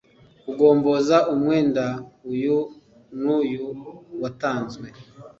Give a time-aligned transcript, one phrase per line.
[0.43, 1.85] kugomboza umwenda
[2.31, 2.57] uyu
[3.21, 3.65] n uyu
[4.21, 4.87] watanzwe